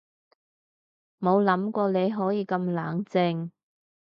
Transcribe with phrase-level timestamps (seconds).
[1.19, 3.51] 冇諗過你可以咁冷靜